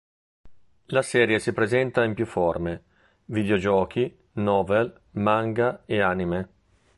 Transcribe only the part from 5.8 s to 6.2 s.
e